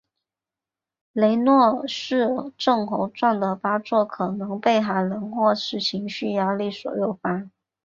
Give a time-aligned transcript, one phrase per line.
[1.13, 7.51] 雷诺氏症候群的发作可能被寒冷或是情绪压力所诱发。